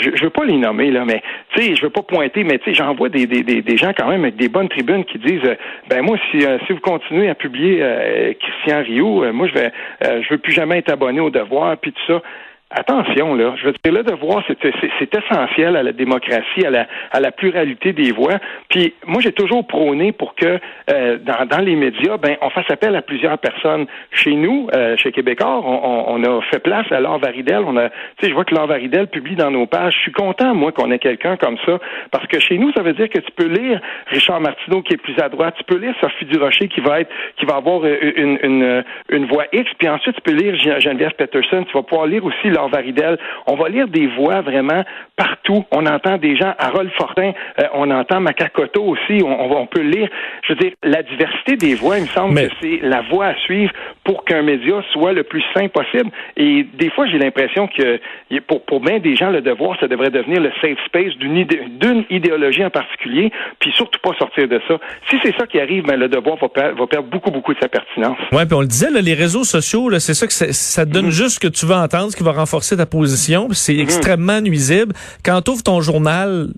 je, 0.00 0.10
je 0.14 0.26
pas 0.34 0.44
les 0.44 0.56
nommer, 0.56 0.90
là, 0.90 1.04
mais 1.06 1.22
tu 1.54 1.62
sais, 1.62 1.76
je 1.76 1.82
veux 1.82 1.90
pas 1.90 2.02
pointer, 2.02 2.44
mais 2.44 2.58
tu 2.58 2.64
sais, 2.66 2.74
j'en 2.74 2.94
vois 2.94 3.08
des, 3.08 3.26
des, 3.26 3.42
des, 3.42 3.76
gens 3.76 3.92
quand 3.96 4.08
même 4.08 4.24
avec 4.24 4.36
des 4.36 4.48
bonnes 4.48 4.68
tribunes 4.68 5.04
qui 5.04 5.18
disent 5.18 5.44
euh, 5.44 5.54
ben 5.88 6.02
moi, 6.02 6.18
si, 6.30 6.44
euh, 6.44 6.58
si 6.66 6.72
vous 6.72 6.80
continuez 6.80 7.28
à 7.30 7.34
publier 7.34 7.78
euh, 7.80 8.32
Christian 8.34 8.82
Rio, 8.82 9.32
moi 9.32 9.48
je 9.48 9.54
vais 9.54 9.72
je 10.02 10.28
veux 10.30 10.38
plus 10.38 10.52
jamais 10.52 10.78
être 10.78 10.92
abonné 10.92 11.20
au 11.20 11.30
devoir, 11.30 11.76
puis 11.78 11.92
tout 11.92 12.12
ça 12.12 12.22
attention, 12.70 13.34
là, 13.34 13.54
je 13.56 13.66
veux 13.66 13.72
dire, 13.72 13.92
le 13.92 14.02
devoir, 14.02 14.42
c'est 14.48 15.14
essentiel 15.14 15.76
à 15.76 15.82
la 15.82 15.92
démocratie, 15.92 16.64
à 16.64 16.70
la, 16.70 16.86
à 17.12 17.20
la 17.20 17.30
pluralité 17.30 17.92
des 17.92 18.12
voix. 18.12 18.38
Puis 18.68 18.94
moi, 19.06 19.20
j'ai 19.20 19.32
toujours 19.32 19.66
prôné 19.66 20.12
pour 20.12 20.34
que 20.34 20.58
euh, 20.90 21.18
dans, 21.18 21.46
dans, 21.46 21.60
les 21.62 21.76
médias, 21.76 22.16
ben, 22.16 22.36
on 22.40 22.50
fasse 22.50 22.70
appel 22.70 22.96
à 22.96 23.02
plusieurs 23.02 23.38
personnes. 23.38 23.86
Chez 24.10 24.32
nous, 24.32 24.68
euh, 24.74 24.96
chez 24.96 25.12
Québécois, 25.12 25.60
on, 25.64 26.22
a 26.24 26.42
fait 26.50 26.58
place 26.58 26.90
à 26.90 27.00
Laure 27.00 27.18
Varidel. 27.18 27.62
On 27.66 27.76
a, 27.76 27.88
je 28.22 28.32
vois 28.32 28.44
que 28.44 28.54
Laure 28.54 28.66
Varidel 28.66 29.06
publie 29.08 29.36
dans 29.36 29.50
nos 29.50 29.66
pages. 29.66 29.94
Je 29.94 30.00
suis 30.00 30.12
content, 30.12 30.54
moi, 30.54 30.72
qu'on 30.72 30.90
ait 30.90 30.98
quelqu'un 30.98 31.36
comme 31.36 31.56
ça, 31.66 31.78
parce 32.10 32.26
que 32.26 32.40
chez 32.40 32.58
nous, 32.58 32.72
ça 32.72 32.82
veut 32.82 32.94
dire 32.94 33.08
que 33.08 33.18
tu 33.18 33.30
peux 33.36 33.46
lire 33.46 33.80
Richard 34.06 34.40
Martineau 34.40 34.82
qui 34.82 34.94
est 34.94 35.02
plus 35.02 35.18
à 35.20 35.28
droite, 35.28 35.54
tu 35.58 35.64
peux 35.64 35.78
lire 35.78 35.94
Sophie 36.00 36.24
Durocher 36.24 36.68
qui 36.68 36.80
va 36.80 37.00
être, 37.00 37.10
qui 37.36 37.46
va 37.46 37.56
avoir 37.56 37.84
une, 37.84 38.38
une, 38.42 38.84
une 39.10 39.26
voix 39.26 39.44
X, 39.52 39.70
puis 39.78 39.88
ensuite 39.88 40.16
tu 40.16 40.22
peux 40.22 40.32
lire 40.32 40.56
Geneviève 40.80 41.12
Peterson, 41.12 41.64
tu 41.64 41.72
vas 41.72 41.82
pouvoir 41.82 42.06
lire 42.06 42.24
aussi 42.24 42.50
Laure 42.54 42.68
Varidel. 42.68 43.18
On 43.46 43.56
va 43.56 43.68
lire 43.68 43.88
des 43.88 44.06
voix 44.06 44.40
vraiment 44.40 44.84
partout. 45.16 45.64
On 45.70 45.86
entend 45.86 46.18
des 46.18 46.36
gens, 46.36 46.54
Harold 46.58 46.90
Fortin, 46.96 47.32
euh, 47.60 47.64
on 47.74 47.90
entend 47.90 48.20
Macacoto 48.20 48.82
aussi, 48.82 49.22
on, 49.22 49.56
on, 49.56 49.66
peut 49.66 49.82
lire. 49.82 50.08
Je 50.46 50.52
veux 50.52 50.58
dire, 50.58 50.72
la 50.82 51.02
diversité 51.02 51.56
des 51.56 51.74
voix, 51.74 51.98
il 51.98 52.04
me 52.04 52.08
semble 52.08 52.34
que 52.34 52.54
c'est 52.60 52.80
la 52.82 53.02
voie 53.02 53.26
à 53.26 53.34
suivre 53.36 53.72
pour 54.04 54.24
qu'un 54.24 54.42
média 54.42 54.82
soit 54.92 55.12
le 55.12 55.22
plus 55.22 55.42
sain 55.54 55.68
possible. 55.68 56.10
Et 56.36 56.66
des 56.74 56.90
fois, 56.90 57.06
j'ai 57.06 57.18
l'impression 57.18 57.68
que 57.68 58.00
pour, 58.46 58.64
pour 58.64 58.80
bien 58.80 58.98
des 58.98 59.16
gens, 59.16 59.30
le 59.30 59.40
devoir, 59.40 59.78
ça 59.80 59.88
devrait 59.88 60.10
devenir 60.10 60.40
le 60.40 60.50
safe 60.60 60.78
space 60.86 61.14
d'une 61.16 61.44
d'une 61.44 62.04
idéologie 62.10 62.64
en 62.64 62.70
particulier, 62.70 63.32
puis 63.60 63.72
surtout 63.72 64.00
pas 64.00 64.14
sortir 64.18 64.48
de 64.48 64.60
ça. 64.68 64.78
Si 65.10 65.16
c'est 65.22 65.34
ça 65.36 65.46
qui 65.46 65.58
arrive, 65.58 65.84
ben, 65.84 65.96
le 65.96 66.08
devoir 66.08 66.36
va, 66.36 66.48
va, 66.72 66.86
perdre 66.86 67.08
beaucoup, 67.08 67.30
beaucoup 67.30 67.54
de 67.54 67.60
sa 67.60 67.68
pertinence. 67.68 68.18
Ouais, 68.32 68.46
puis 68.46 68.54
on 68.54 68.60
le 68.60 68.66
disait, 68.66 68.90
là, 68.90 69.00
les 69.00 69.14
réseaux 69.14 69.44
sociaux, 69.44 69.90
c'est 69.98 70.14
ça 70.14 70.26
que 70.26 70.32
ça 70.32 70.84
donne 70.84 71.08
mm-hmm. 71.08 71.10
juste 71.10 71.34
ce 71.36 71.40
que 71.40 71.48
tu 71.48 71.66
veux 71.66 71.74
entendre, 71.74 72.10
ce 72.10 72.16
qui 72.16 72.22
va 72.22 72.32
renforcer 72.44 72.76
ta 72.76 72.86
position. 72.86 73.48
C'est 73.52 73.74
mm-hmm. 73.74 73.82
extrêmement 73.82 74.40
nuisible. 74.40 74.92
Quand 75.24 75.40
tu 75.42 75.50
ouvres 75.50 75.62
ton 75.62 75.80
journal, 75.80 76.48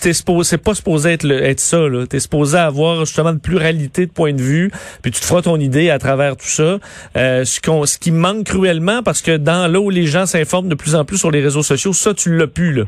c'est 0.00 0.24
pas 0.24 0.74
supposé 0.74 1.12
être, 1.12 1.30
être 1.30 1.60
ça. 1.60 1.78
Tu 2.10 2.16
es 2.16 2.20
supposé 2.20 2.58
avoir 2.58 3.04
justement 3.04 3.30
une 3.30 3.40
pluralité 3.40 4.06
de 4.06 4.10
points 4.10 4.32
de 4.32 4.42
vue, 4.42 4.70
puis 5.02 5.12
tu 5.12 5.20
te 5.20 5.24
feras 5.24 5.42
ton 5.42 5.58
idée 5.58 5.90
à 5.90 5.98
travers 5.98 6.36
tout 6.36 6.48
ça. 6.48 6.78
Euh, 7.16 7.44
ce, 7.44 7.60
ce 7.84 7.98
qui 7.98 8.10
manque 8.10 8.44
cruellement, 8.44 9.02
parce 9.02 9.22
que 9.22 9.36
dans 9.36 9.70
là 9.70 9.80
où 9.80 9.90
les 9.90 10.06
gens 10.06 10.26
s'informent 10.26 10.68
de 10.68 10.74
plus 10.74 10.94
en 10.94 11.04
plus 11.04 11.18
sur 11.18 11.30
les 11.30 11.42
réseaux 11.42 11.62
sociaux, 11.62 11.92
ça, 11.92 12.14
tu 12.14 12.36
l'as 12.36 12.46
plus, 12.46 12.72
là. 12.72 12.84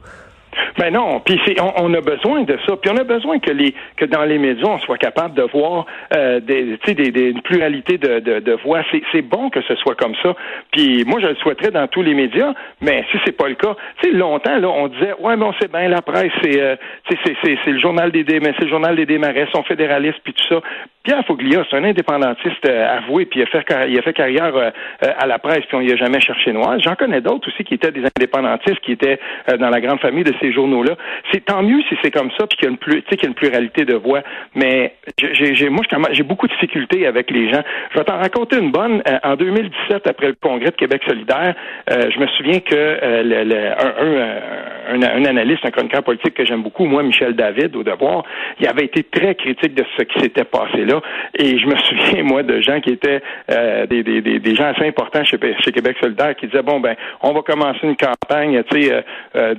Ben 0.78 0.92
non, 0.92 1.20
puis 1.20 1.40
on, 1.60 1.84
on, 1.84 1.94
a 1.94 2.00
besoin 2.00 2.42
de 2.42 2.58
ça, 2.66 2.76
puis 2.76 2.90
on 2.90 2.96
a 2.96 3.04
besoin 3.04 3.38
que 3.38 3.50
les 3.50 3.74
que 3.96 4.04
dans 4.04 4.24
les 4.24 4.38
médias 4.38 4.68
on 4.68 4.78
soit 4.78 4.98
capable 4.98 5.34
de 5.34 5.42
voir 5.42 5.86
euh, 6.14 6.40
des, 6.40 6.78
des, 6.86 7.10
des 7.10 7.30
une 7.30 7.42
pluralité 7.42 7.98
de, 7.98 8.20
de, 8.20 8.52
voix. 8.64 8.82
C'est 9.12 9.22
bon 9.22 9.50
que 9.50 9.60
ce 9.62 9.74
soit 9.76 9.94
comme 9.94 10.14
ça. 10.22 10.34
Puis 10.72 11.04
moi 11.04 11.20
je 11.20 11.28
le 11.28 11.36
souhaiterais 11.36 11.70
dans 11.70 11.86
tous 11.88 12.02
les 12.02 12.14
médias, 12.14 12.54
mais 12.80 13.04
si 13.10 13.18
c'est 13.24 13.36
pas 13.36 13.48
le 13.48 13.54
cas, 13.54 13.76
tu 14.00 14.08
sais 14.08 14.16
longtemps 14.16 14.58
là 14.58 14.68
on 14.68 14.88
disait 14.88 15.14
ouais 15.20 15.36
bon 15.36 15.52
c'est 15.60 15.70
bien 15.70 15.88
la 15.88 16.02
presse 16.02 16.32
c'est 16.42 16.60
euh, 16.60 16.76
c'est 17.10 17.66
le 17.66 17.80
journal 17.80 18.10
des 18.10 18.24
mais 18.40 18.52
c'est 18.58 18.64
le 18.64 18.70
journal 18.70 18.96
des 18.96 19.18
sont 19.52 19.62
fédéralistes 19.64 20.20
puis 20.24 20.32
tout 20.32 20.54
ça. 20.54 20.60
Pierre 21.08 21.24
Foglia, 21.24 21.64
c'est 21.70 21.76
un 21.76 21.84
indépendantiste 21.84 22.66
euh, 22.66 22.98
avoué, 22.98 23.24
puis 23.24 23.40
il 23.40 23.42
a 23.44 23.46
fait, 23.46 23.64
il 23.88 23.98
a 23.98 24.02
fait 24.02 24.12
carrière 24.12 24.54
euh, 24.54 24.70
euh, 25.04 25.12
à 25.18 25.26
la 25.26 25.38
presse, 25.38 25.64
puis 25.66 25.74
on 25.76 25.80
y 25.80 25.90
a 25.90 25.96
jamais 25.96 26.20
cherché 26.20 26.52
noir. 26.52 26.78
J'en 26.80 26.96
connais 26.96 27.22
d'autres 27.22 27.48
aussi 27.48 27.64
qui 27.64 27.74
étaient 27.74 27.90
des 27.90 28.02
indépendantistes, 28.02 28.80
qui 28.80 28.92
étaient 28.92 29.18
dans 29.58 29.70
la 29.70 29.80
grande 29.80 30.00
famille 30.00 30.24
de 30.24 30.34
ces 30.40 30.52
journaux-là. 30.52 30.96
C'est 31.32 31.44
tant 31.44 31.62
mieux 31.62 31.82
si 31.88 31.96
c'est 32.02 32.10
comme 32.10 32.30
ça, 32.38 32.46
puis 32.46 32.56
qu'il 32.58 32.66
y 32.66 32.68
a 32.68 33.26
une, 33.26 33.34
pluralité 33.34 33.84
de 33.84 33.94
voix. 33.94 34.22
Mais 34.54 34.94
j'ai, 35.18 35.68
moi, 35.68 35.84
j'ai 36.12 36.22
beaucoup 36.22 36.46
de 36.46 36.52
difficultés 36.52 37.06
avec 37.06 37.30
les 37.30 37.52
gens. 37.52 37.62
Je 37.92 37.98
vais 37.98 38.04
t'en 38.04 38.18
raconter 38.18 38.58
une 38.58 38.70
bonne. 38.70 39.02
en 39.22 39.36
2017, 39.36 40.06
après 40.06 40.28
le 40.28 40.36
congrès 40.40 40.70
de 40.70 40.76
Québec 40.76 41.02
solidaire, 41.06 41.54
je 41.88 42.18
me 42.18 42.26
souviens 42.28 42.60
que 42.60 42.98
le, 43.22 43.48
un, 44.88 45.24
analyste, 45.24 45.64
un 45.64 45.70
chroniqueur 45.70 46.02
politique 46.02 46.34
que 46.34 46.44
j'aime 46.44 46.62
beaucoup, 46.62 46.84
moi, 46.84 47.02
Michel 47.02 47.34
David, 47.34 47.76
au 47.76 47.82
devoir, 47.82 48.24
il 48.60 48.66
avait 48.66 48.84
été 48.84 49.02
très 49.04 49.34
critique 49.34 49.74
de 49.74 49.84
ce 49.96 50.02
qui 50.04 50.20
s'était 50.20 50.44
passé 50.44 50.84
là. 50.84 51.00
Et 51.38 51.58
je 51.58 51.66
me 51.66 51.76
souviens, 51.84 52.22
moi, 52.22 52.42
de 52.42 52.60
gens 52.60 52.80
qui 52.80 52.90
étaient 52.90 53.20
euh, 53.50 53.86
des, 53.86 54.54
gens 54.54 54.66
assez 54.66 54.86
importants 54.86 55.24
chez, 55.24 55.38
chez 55.64 55.72
Québec 55.72 55.96
solidaire 56.00 56.34
qui 56.36 56.46
disaient, 56.46 56.62
bon, 56.62 56.80
ben, 56.80 56.96
on 57.22 57.32
va 57.32 57.42
commencer 57.42 57.80
une 57.82 57.96
campagne, 57.96 58.62
tu 58.70 58.82
sais, 58.82 59.04
euh, 59.36 59.54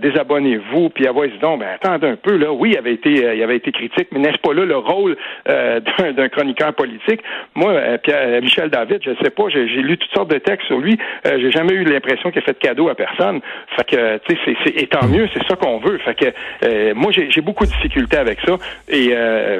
euh, 0.69 0.79
désabonnez-vous, 0.79 0.89
puis 0.89 1.07
avoir 1.07 1.27
dit, 1.27 1.37
donc, 1.39 1.59
ben, 1.59 1.67
attendez 1.75 2.07
un 2.07 2.15
peu, 2.15 2.37
là, 2.37 2.51
oui, 2.51 2.71
il 2.71 2.77
avait 2.77 2.93
été, 2.93 3.11
il 3.11 3.43
avait 3.43 3.57
été 3.57 3.71
critique, 3.71 4.07
mais 4.11 4.19
n'est-ce 4.19 4.37
pas 4.37 4.53
là 4.53 4.65
le 4.65 4.77
rôle 4.77 5.17
d'un 5.45 6.29
chroniqueur 6.29 6.73
politique? 6.73 7.21
Moi, 7.55 7.73
Pierre, 8.03 8.41
Michel 8.41 8.69
David, 8.69 8.99
je 9.03 9.11
sais 9.23 9.29
pas, 9.29 9.43
j'ai 9.49 9.65
lu 9.65 9.97
toutes 9.97 10.11
sortes 10.11 10.31
de 10.31 10.37
textes 10.37 10.67
sur 10.67 10.79
lui, 10.79 10.97
j'ai 11.25 11.51
jamais 11.51 11.73
eu 11.73 11.83
l'impression 11.83 12.31
qu'il 12.31 12.41
a 12.41 12.45
fait 12.45 12.53
de 12.53 12.57
cadeau 12.57 12.89
à 12.89 12.95
personne. 12.95 13.41
Fait 13.75 13.83
que, 13.85 14.17
tu 14.27 14.35
sais, 14.35 14.55
c'est, 14.63 14.81
et 14.81 14.87
tant 14.87 15.07
mieux, 15.07 15.27
c'est 15.33 15.45
ça 15.47 15.55
qu'on 15.55 15.79
veut. 15.79 15.97
Fait 15.99 16.15
que, 16.15 16.93
moi, 16.93 17.11
j'ai 17.11 17.41
beaucoup 17.41 17.65
de 17.65 17.71
difficultés 17.71 18.17
avec 18.17 18.39
ça, 18.45 18.55
et 18.89 19.13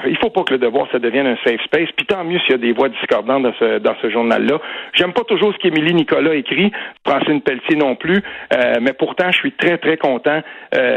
il 0.08 0.18
faut 0.22 0.30
pas 0.30 0.44
que 0.44 0.54
le 0.54 0.60
devoir, 0.60 0.88
ça 0.92 1.00
devienne 1.00 1.28
un 1.28 1.38
safe 1.44 1.62
space. 1.66 1.90
Puis 1.96 2.06
tant 2.06 2.24
mieux 2.24 2.40
s'il 2.40 2.52
y 2.52 2.56
a 2.56 2.58
des 2.58 2.72
voix 2.72 2.90
discordantes 2.90 3.44
dans 3.44 3.54
ce, 3.60 3.80
dans 3.80 3.96
ce 4.02 4.10
journal-là. 4.10 4.60
J'aime 4.94 5.14
pas 5.14 5.24
toujours 5.24 5.54
ce 5.54 5.58
qu'Émilie 5.60 5.94
Nicolas 5.94 6.36
écrit, 6.36 6.72
Francine 7.06 7.42
Pelletier 7.42 7.76
non 7.76 7.96
plus, 7.96 8.22
euh, 8.54 8.76
mais 8.82 8.94
pourtant, 8.94 9.32
je 9.32 9.38
suis 9.38 9.52
très, 9.52 9.78
très 9.78 9.98
content 9.98 10.42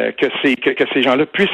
euh, 0.03 0.13
que, 0.13 0.27
ces, 0.43 0.57
que, 0.57 0.85
ces 0.93 1.03
gens-là 1.03 1.27
puissent 1.27 1.49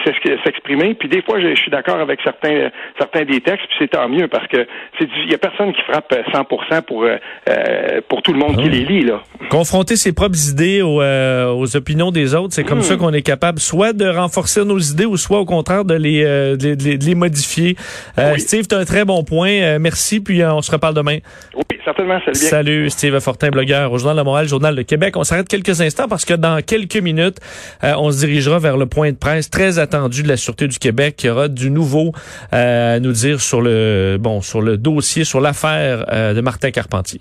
s'exprimer. 0.45 0.95
Puis 0.95 1.09
des 1.09 1.23
fois, 1.23 1.41
je, 1.41 1.55
suis 1.55 1.71
d'accord 1.71 2.01
avec 2.01 2.21
certains, 2.25 2.71
certains 2.99 3.25
des 3.25 3.41
textes, 3.41 3.67
puis 3.69 3.77
c'est 3.79 3.91
tant 3.91 4.09
mieux 4.09 4.29
parce 4.29 4.47
que 4.49 4.67
il 5.01 5.31
y 5.31 5.35
a 5.35 5.39
personne 5.39 5.73
qui 5.73 5.83
frappe 5.83 6.13
100% 6.33 6.83
pour, 6.83 7.05
euh, 7.05 8.01
pour 8.09 8.23
tout 8.23 8.33
le 8.33 8.39
monde 8.39 8.57
qui 8.57 8.69
les 8.69 8.85
lit. 8.85 9.03
Là. 9.03 9.23
Confronter 9.51 9.97
ses 9.97 10.13
propres 10.13 10.51
idées 10.51 10.83
aux, 10.83 11.03
aux 11.03 11.77
opinions 11.77 12.11
des 12.11 12.35
autres, 12.35 12.55
c'est 12.55 12.65
comme 12.65 12.79
hmm. 12.79 12.83
ça 12.83 12.97
qu'on 12.97 13.13
est 13.13 13.23
capable 13.23 13.59
soit 13.59 13.93
de 13.93 14.07
renforcer 14.07 14.65
nos 14.65 14.79
idées 14.79 15.07
ou 15.07 15.17
soit 15.17 15.41
au 15.41 15.45
contraire 15.45 15.85
de 15.85 15.95
les, 15.95 16.23
de, 16.23 17.05
les 17.05 17.15
modifier. 17.15 17.77
Steve, 18.39 18.67
tu 18.67 18.75
as 18.75 18.79
un 18.79 18.85
très 18.85 19.05
bon 19.05 19.25
point. 19.25 19.51
Euh, 19.51 19.79
merci, 19.81 20.21
puis 20.21 20.43
euh, 20.43 20.55
on 20.55 20.63
se 20.63 20.71
reparle 20.71 20.95
demain. 20.95 21.19
Oui, 21.55 21.78
Salut, 22.35 22.91
Steve 22.91 23.19
Fortin, 23.21 23.51
blogueur 23.51 23.93
au 23.93 23.99
Journal 23.99 24.17
de 24.17 24.23
Montréal, 24.23 24.49
Journal 24.49 24.75
de 24.75 24.83
Québec. 24.83 25.17
On 25.17 25.25
s'arrête 25.25 25.49
quelques 25.49 25.81
instants 25.81 26.09
parce 26.09 26.25
que 26.25 26.35
dans 26.35 26.61
quelques 26.63 26.97
minutes, 26.97 27.39
euh, 27.85 27.95
on 27.99 28.11
se 28.11 28.19
dirigera 28.19 28.59
vers 28.59 28.77
le 28.77 28.87
point 28.87 29.13
de 29.13 29.17
presse 29.17 29.51
très 29.51 29.79
attendu 29.79 30.23
de 30.23 30.29
la 30.29 30.37
Sûreté 30.37 30.69
du 30.69 30.79
Québec 30.79 31.17
qui 31.17 31.29
aura 31.29 31.49
du 31.49 31.71
nouveau 31.71 32.13
à 32.53 33.01
nous 33.01 33.13
dire 33.13 33.41
sur 33.41 33.61
le, 33.61 34.17
bon, 34.21 34.41
sur 34.41 34.61
le 34.61 34.77
dossier, 34.77 35.25
sur 35.25 35.41
l'affaire 35.41 36.35
de 36.35 36.41
Martin 36.41 36.71
Carpentier. 36.71 37.21